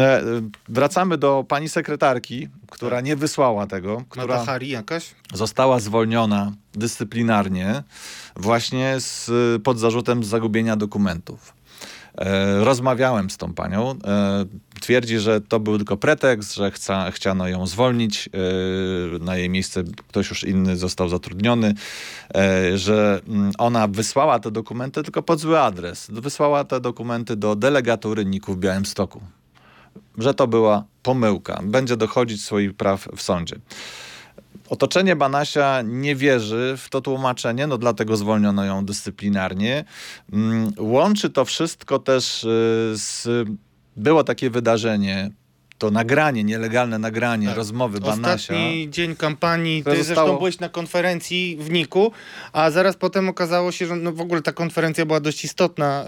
[0.01, 0.23] E,
[0.69, 3.05] wracamy do pani sekretarki, która tak.
[3.05, 5.15] nie wysłała tego, która Hari jakaś?
[5.35, 7.83] została zwolniona dyscyplinarnie
[8.37, 9.31] właśnie z,
[9.63, 11.53] pod zarzutem zagubienia dokumentów.
[12.19, 13.99] E, rozmawiałem z tą panią.
[14.79, 18.29] E, twierdzi, że to był tylko pretekst, że chca, chciano ją zwolnić.
[18.29, 21.75] E, na jej miejsce ktoś już inny został zatrudniony,
[22.75, 26.11] że mm, ona wysłała te dokumenty tylko pod zły adres.
[26.11, 29.21] Wysłała te dokumenty do delegatury NIK-u w Białymstoku.
[30.19, 31.61] Że to była pomyłka.
[31.65, 33.57] Będzie dochodzić swoich praw w sądzie.
[34.69, 39.85] Otoczenie Banasia nie wierzy w to tłumaczenie, no dlatego zwolniono ją dyscyplinarnie.
[40.33, 43.29] Mm, Łączy to wszystko też y, z.
[43.99, 45.31] Było takie wydarzenie,
[45.79, 47.57] to nagranie, nielegalne nagranie Tak.
[47.57, 48.35] rozmowy Banasia.
[48.55, 52.13] Ostatni dzień kampanii, ty zostało- zresztą byłeś na konferencji w Niku,
[52.53, 56.05] a zaraz potem okazało się, że no w ogóle ta konferencja była dość istotna,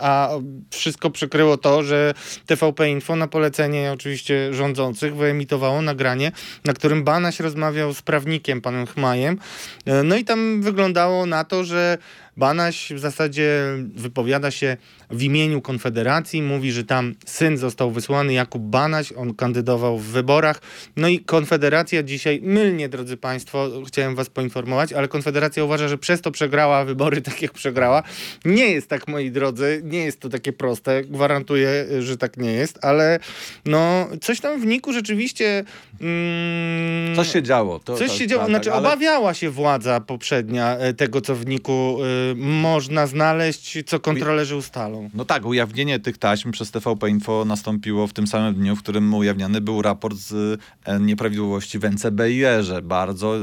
[0.00, 0.30] a
[0.70, 2.14] wszystko przykryło to, że
[2.46, 6.32] TVP Info na polecenie oczywiście rządzących wyemitowało nagranie,
[6.64, 9.38] na którym Banaś rozmawiał z prawnikiem, panem Chmajem.
[9.86, 11.98] E, No i tam wyglądało na to, że
[12.36, 13.62] Banaś w zasadzie
[13.94, 14.76] wypowiada się
[15.10, 20.60] w imieniu Konfederacji, mówi, że tam syn został wysłany, Jakub Banaś, on kandydował w wyborach.
[20.96, 26.20] No i Konfederacja dzisiaj, mylnie drodzy Państwo, chciałem Was poinformować, ale Konfederacja uważa, że przez
[26.20, 28.02] to przegrała wybory tak jak przegrała.
[28.44, 32.78] Nie jest tak, moi drodzy, nie jest to takie proste, gwarantuję, że tak nie jest,
[32.84, 33.18] ale
[33.64, 35.64] no coś tam w Niku rzeczywiście...
[36.00, 37.78] Mm, Co się działo?
[37.78, 41.34] To, Coś to- się działo, tak, znaczy ale- obawiała się władza poprzednia e, tego, co
[41.34, 45.10] w Niku y, można znaleźć, co kontrolerzy ustalą.
[45.14, 49.14] No tak, ujawnienie tych taśm przez TVP Info nastąpiło w tym samym dniu, w którym
[49.14, 52.82] ujawniany był raport z e, nieprawidłowości w NCBIR-ze.
[52.82, 53.34] Bardzo,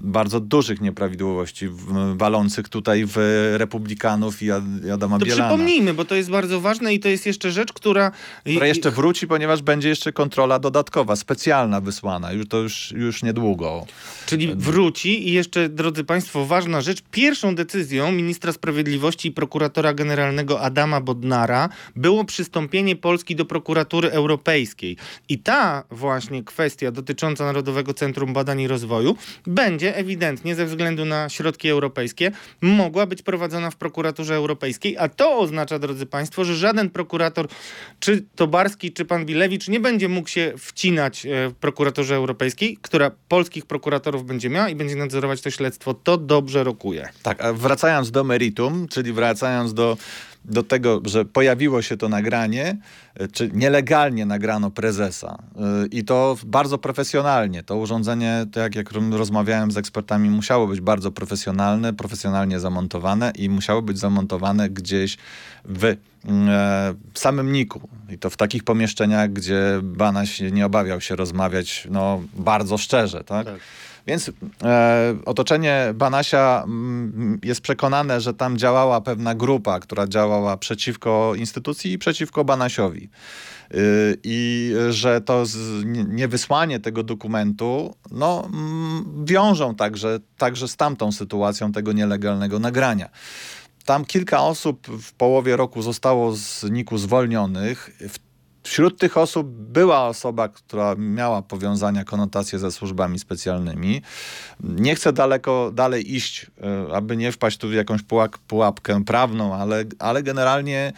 [0.00, 1.68] bardzo dużych nieprawidłowości
[2.14, 3.16] walących tutaj w
[3.56, 5.48] Republikanów i Ad- i Adama To Bielana.
[5.48, 8.12] przypomnijmy, bo to jest bardzo ważne i to jest jeszcze rzecz, która...
[8.44, 12.32] Która jeszcze wróci, ponieważ będzie jeszcze kontrola dodatkowa, specjalna wysłana.
[12.32, 13.86] Już, to już, już niedługo.
[14.26, 16.98] Czyli wróci i jeszcze, drodzy Państwo, ważna rzecz.
[17.10, 24.96] Pierwszą decyzją ministra sprawiedliwości i prokuratora generalnego Adama Bodnara było przystąpienie Polski do prokuratury europejskiej.
[25.28, 31.28] I ta właśnie kwestia dotycząca Narodowego Centrum Badań i Rozwoju będzie ewidentnie ze względu na
[31.28, 36.90] środki europejskie mogła być prowadzona w prokuraturze europejskiej, a to oznacza, drodzy Państwo, że żaden
[36.90, 37.48] prokurator,
[38.00, 43.10] czy Tobarski, czy pan Bilewicz, nie będzie mógł się wcinać e, w prokuraturze europejskiej, która
[43.28, 45.94] polskich prokuratorów będzie miała i będzie nadzorować to śledztwo.
[45.94, 47.08] To dobrze rokuje.
[47.22, 49.96] Tak, a wracając do meritum, czyli wracając do,
[50.44, 52.76] do tego, że pojawiło się to nagranie,
[53.20, 55.38] y, czy nielegalnie nagrano prezesa
[55.84, 57.62] y, i to bardzo profesjonalnie.
[57.62, 63.82] To urządzenie, tak jak rozmawiałem z ekspertami, musiało być bardzo profesjonalne, profesjonalnie zamontowane i musiało
[63.82, 65.16] być zamontowane gdzieś
[65.64, 65.96] w e,
[67.14, 67.88] w samym Niku.
[68.10, 73.46] I to w takich pomieszczeniach, gdzie Banaś nie obawiał się rozmawiać no, bardzo szczerze, tak?
[73.46, 73.60] Tak.
[74.06, 74.30] Więc
[74.62, 81.92] e, otoczenie Banasia mm, jest przekonane, że tam działała pewna grupa, która działała przeciwko instytucji
[81.92, 83.08] i przeciwko Banasiowi.
[83.74, 91.12] Y, I że to z, niewysłanie tego dokumentu no, mm, wiążą także, także z tamtą
[91.12, 93.08] sytuacją tego nielegalnego nagrania.
[93.84, 97.90] Tam kilka osób w połowie roku zostało z NIK-u zwolnionych.
[98.62, 104.02] Wśród tych osób była osoba, która miała powiązania, konotacje ze służbami specjalnymi.
[104.60, 106.46] Nie chcę daleko dalej iść,
[106.90, 110.92] e, aby nie wpaść tu w jakąś pułap, pułapkę prawną, ale, ale generalnie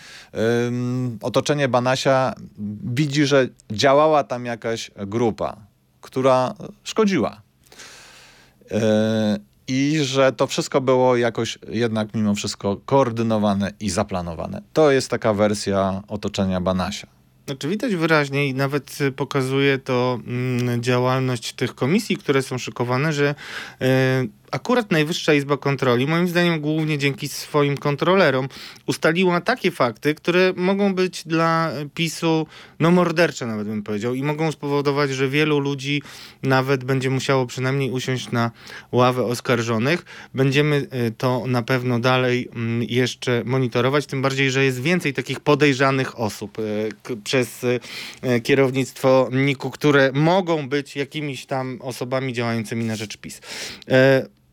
[0.66, 2.34] ym, otoczenie Banasia
[2.84, 5.56] widzi, że działała tam jakaś grupa,
[6.00, 7.42] która szkodziła.
[8.70, 14.62] E, I że to wszystko było jakoś jednak mimo wszystko koordynowane i zaplanowane.
[14.72, 17.06] To jest taka wersja otoczenia Banasia.
[17.46, 23.34] Znaczy widać wyraźnie i nawet pokazuje to mm, działalność tych komisji, które są szykowane, że
[23.82, 23.84] y,
[24.52, 28.48] akurat Najwyższa Izba Kontroli, moim zdaniem głównie dzięki swoim kontrolerom,
[28.86, 32.46] ustaliła takie fakty, które mogą być dla PiSu
[32.80, 36.02] no mordercze nawet bym powiedział i mogą spowodować, że wielu ludzi
[36.42, 38.50] nawet będzie musiało przynajmniej usiąść na
[38.92, 40.04] ławę oskarżonych.
[40.34, 45.40] Będziemy y, to na pewno dalej mm, jeszcze monitorować, tym bardziej, że jest więcej takich
[45.40, 46.88] podejrzanych osób y,
[47.24, 47.80] przez y,
[48.42, 53.40] kierownictwo NIK-u, które mogą być jakimiś tam osobami działającymi na rzecz PiS.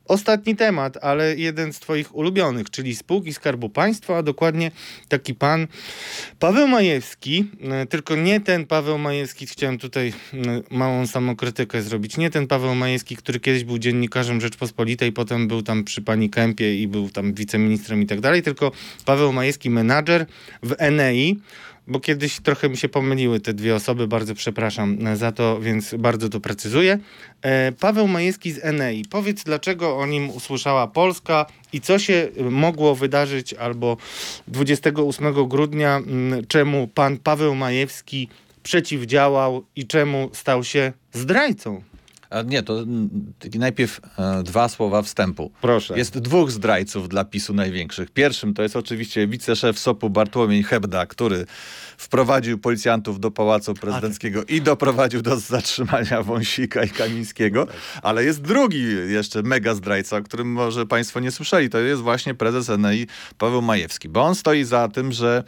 [0.09, 4.71] Ostatni temat, ale jeden z Twoich ulubionych, czyli spółki Skarbu Państwa, a dokładnie
[5.07, 5.67] taki pan
[6.39, 10.37] Paweł Majewski, e, tylko nie ten Paweł Majewski, chciałem tutaj e,
[10.71, 15.83] małą samokrytykę zrobić, nie ten Paweł Majewski, który kiedyś był dziennikarzem Rzeczpospolitej, potem był tam
[15.83, 18.71] przy pani Kępie i był tam wiceministrem i tak dalej, tylko
[19.05, 20.25] Paweł Majewski, menadżer
[20.63, 21.39] w Enei,
[21.89, 25.95] bo kiedyś trochę mi się pomyliły te dwie osoby, bardzo przepraszam e, za to, więc
[25.99, 26.99] bardzo to precyzuję.
[27.41, 29.05] E, Paweł Majewski z Enei.
[29.05, 33.97] Powiedz, dlaczego o nim usłyszała Polska i co się e, mogło wydarzyć albo
[34.47, 36.01] 28 grudnia,
[36.47, 38.29] czemu pan Paweł Majewski
[38.63, 41.88] przeciwdziałał i czemu stał się zdrajcą?
[42.45, 45.51] Nie, to mm, najpierw e, dwa słowa wstępu.
[45.61, 45.97] Proszę.
[45.97, 48.11] Jest dwóch zdrajców dla PiSu największych.
[48.11, 51.45] Pierwszym to jest oczywiście wiceszef SOP-u Bartłomiej Hebda, który
[51.99, 57.67] wprowadził policjantów do Pałacu Prezydenckiego i doprowadził do zatrzymania Wąsika i Kamińskiego.
[58.01, 61.69] Ale jest drugi jeszcze mega zdrajca, o którym może państwo nie słyszeli.
[61.69, 63.07] To jest właśnie prezes NEI
[63.37, 64.09] Paweł Majewski.
[64.09, 65.43] Bo on stoi za tym, że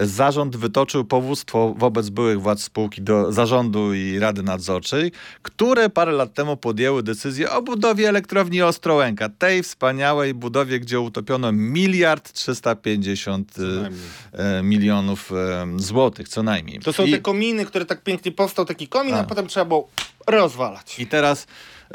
[0.00, 5.12] zarząd wytoczył powództwo wobec byłych władz spółki do zarządu i rady nadzorczej,
[5.42, 9.28] które parę lat temu podjęły decyzję o budowie elektrowni Ostrołęka.
[9.28, 13.92] Tej wspaniałej budowie, gdzie utopiono miliard 350 najmniej.
[14.32, 16.80] e, milionów e, złotych, co najmniej.
[16.80, 19.24] To są I- te kominy, które tak pięknie powstał taki komin, a, A.
[19.24, 19.88] potem trzeba było
[20.26, 20.98] rozwalać.
[20.98, 21.46] I teraz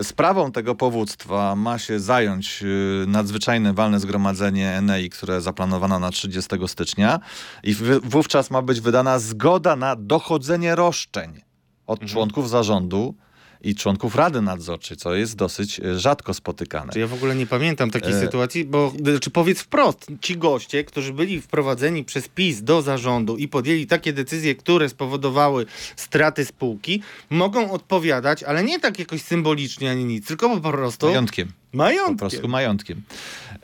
[0.02, 6.50] sprawą tego powództwa ma się zająć y, nadzwyczajne walne zgromadzenie Enei, które zaplanowano na 30
[6.68, 7.20] stycznia
[7.64, 11.42] i wówczas ma być wydana zgoda na dochodzenie roszczeń
[11.88, 13.16] od członków zarządu
[13.62, 16.94] i członków Rady Nadzorczej, co jest dosyć y, rzadko spotykane.
[16.96, 18.20] Ja w ogóle nie pamiętam takiej E.
[18.20, 23.48] sytuacji, bo czy powiedz wprost, ci goście, którzy byli wprowadzeni przez PiS do zarządu i
[23.48, 30.06] podjęli takie decyzje, które spowodowały straty spółki, mogą odpowiadać, ale nie tak jakoś symbolicznie ani
[30.06, 31.48] nic, tylko po prostu Majątkiem.
[31.72, 32.18] Po majątkiem.
[32.18, 33.02] prostu majątkiem.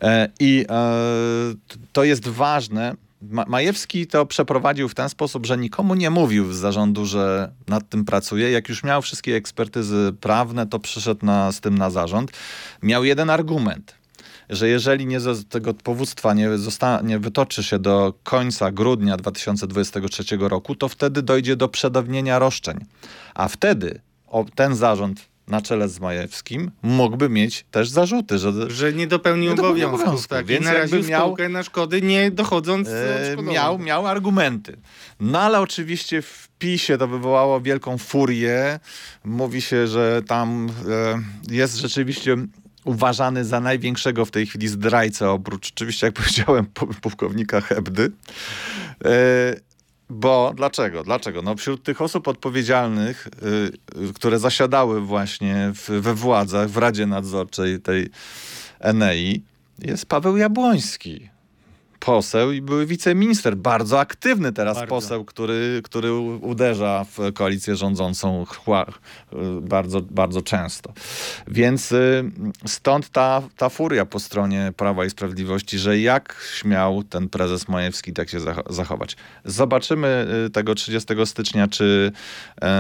[0.02, 1.56] E, I e,
[1.94, 2.96] to jest ważne.
[3.30, 7.90] Ma- Majewski to przeprowadził w ten sposób, że nikomu nie mówił z zarządu, że nad
[7.90, 8.52] tym pracuje.
[8.52, 12.32] Jak już miał wszystkie ekspertyzy prawne, to przyszedł na, z tym na zarząd.
[12.84, 13.96] Miał jeden argument,
[14.50, 20.24] że jeżeli nie z tego powództwa nie, zosta- nie wytoczy się do końca grudnia 2023
[20.40, 22.86] roku, to wtedy dojdzie do przedawnienia roszczeń.
[23.36, 28.94] A wtedy o, ten zarząd na czele z Majewskim mógłby mieć też zarzuty, że Że
[28.94, 33.36] nie dopełnił Nie obowiązków, obowiązków, tak, więc naraził miał- spółkę na szkody, nie dochodząc e,
[33.44, 34.78] miał, miał argumenty.
[35.20, 38.80] No ale oczywiście w PiSie to wywołało wielką furię.
[39.26, 40.70] Mówi się, że tam
[41.50, 42.36] e, jest rzeczywiście
[42.84, 48.12] uważany za największego w tej chwili zdrajcę, oprócz oczywiście, jak powiedziałem, pu- pułkownika Hebdy.
[49.06, 49.10] E,
[50.10, 51.04] bo dlaczego?
[51.04, 51.42] Dlaczego?
[51.42, 53.28] No wśród tych osób odpowiedzialnych,
[54.10, 58.10] y, które zasiadały właśnie w, we władzach, w Radzie Nadzorczej tej
[58.80, 59.44] Enei,
[59.80, 61.35] jest Paweł Jabłoński.
[62.06, 64.90] Poseł i były wiceminister, bardzo aktywny teraz Bardzo.
[64.90, 68.86] poseł, który, który uderza w koalicję rządzącą chła,
[69.34, 70.94] y, bardzo, bardzo często.
[71.48, 72.32] Więc y,
[72.66, 78.14] stąd ta, ta furia po stronie Prawa i Sprawiedliwości, że jak śmiał ten prezes Majewski
[78.14, 79.16] tak się zach- zachować.
[79.46, 82.12] Zobaczymy y, tego 30 stycznia, czy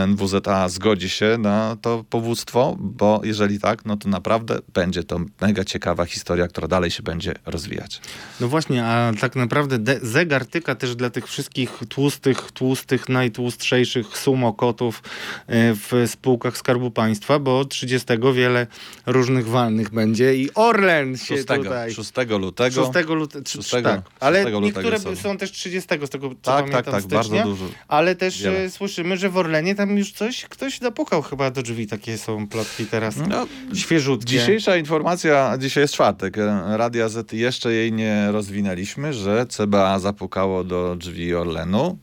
[0.08, 5.64] NWZA zgodzi się na to powództwo, bo jeżeli tak, no to naprawdę będzie to mega
[5.64, 8.02] ciekawa historia, która dalej się będzie rozwijać.
[8.40, 15.04] No właśnie, a tak naprawdę zegar tyka też dla tych wszystkich tłustych, tłustych, najtłustrzejszych sumokotów
[15.48, 18.68] e, w spółkach Skarbu Państwa, bo 30 wiele
[19.06, 21.94] różnych walnych będzie i Orlen się 6, tutaj...
[21.94, 22.76] 6 lutego.
[22.76, 24.02] 6 lutego, 6, 6 tak.
[24.20, 25.16] Ale 6 lutego niektóre są.
[25.16, 27.66] są też 30, z tego co Tak, pamiętam, tak, tak, bardzo dużo.
[27.88, 28.64] Ale też Wiele.
[28.64, 32.48] e, słyszymy, że w Orlenie tam już coś, ktoś zapukał chyba do drzwi, takie są
[32.48, 33.16] plotki teraz.
[33.30, 34.26] No, Świeżutkie.
[34.26, 40.96] Dzisiejsza informacja, dzisiaj jest czwartek, Radia Z jeszcze jej nie rozwinęliśmy, że CBA zapukało do
[40.96, 41.98] drzwi Orlenu.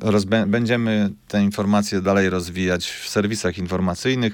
[0.00, 4.32] Rozbę- będziemy te informacje dalej rozwijać w serwisach informacyjnych,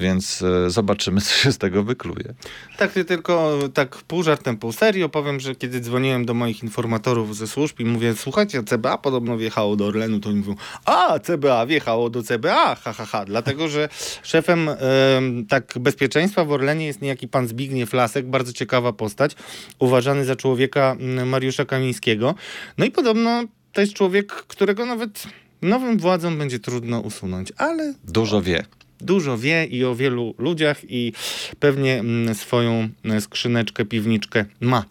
[0.00, 2.34] więc e, zobaczymy, co się z tego wykluje.
[2.76, 7.36] Tak, ty tylko tak pół żartem, pół serio powiem, że kiedy dzwoniłem do moich informatorów
[7.36, 11.66] ze służb i mówię, słuchajcie, CBA podobno wjechało do Orlenu, to oni mówią, a, CBA
[11.66, 13.24] wjechało do CBA, ha, ha, ha.
[13.24, 13.88] Dlatego, że
[14.22, 19.36] szefem em, tak bezpieczeństwa w Orlenie jest niejaki pan Zbigniew Lasek, bardzo ciekawa postać,
[19.78, 22.34] uważany za człowieka mm, Mariusza Kamińskiego.
[22.78, 25.22] No i podobno to jest człowiek, którego nawet
[25.62, 28.64] nowym władzom będzie trudno usunąć, ale Dużo wie.
[29.00, 31.12] Dużo wie i o wielu ludziach i
[31.60, 34.84] pewnie mm, swoją e, skrzyneczkę, piwniczkę ma.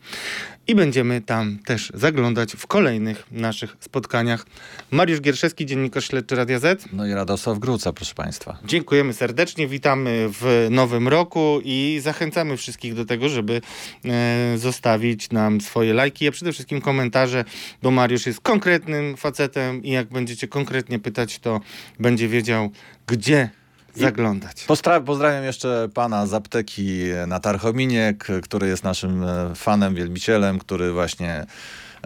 [0.69, 4.45] I będziemy tam też zaglądać w kolejnych naszych spotkaniach.
[4.91, 6.85] Mariusz Gierszewski, dziennikarz śledczy Radia Z.
[6.93, 8.57] No i Radosław Gruca, proszę Państwa.
[8.65, 13.61] Dziękujemy serdecznie, witamy w nowym roku i zachęcamy wszystkich do tego, żeby
[14.05, 17.45] e, zostawić nam swoje lajki, a przede wszystkim komentarze,
[17.83, 21.59] bo Mariusz jest konkretnym facetem i jak będziecie konkretnie pytać, to
[21.99, 22.71] będzie wiedział,
[23.07, 23.49] gdzie
[23.99, 24.65] zaglądać.
[25.05, 31.45] Pozdrawiam jeszcze pana z apteki na Tarchominie, który jest naszym e, fanem, wielbicielem, który właśnie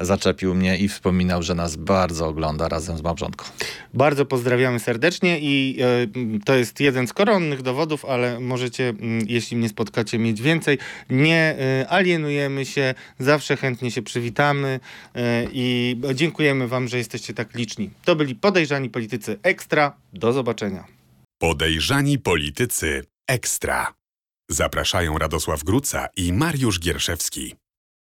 [0.02, 3.46] zaczepił mnie i wspominał, że nas bardzo ogląda razem z małżonką.
[3.94, 8.94] Bardzo pozdrawiamy serdecznie i e, to jest jeden z koronnych dowodów, ale możecie,
[9.28, 10.78] jeśli mnie spotkacie, mieć więcej.
[11.10, 14.80] Nie e, alienujemy się, zawsze chętnie się przywitamy
[15.52, 17.90] i dziękujemy wam, że jesteście tak liczni.
[18.06, 19.94] To byli podejrzani politycy ekstra.
[20.14, 21.01] Do zobaczenia.
[21.42, 23.94] Podejrzani politycy ekstra.
[24.50, 27.61] Zapraszają Radosław Gruca i Mariusz Gierszewski.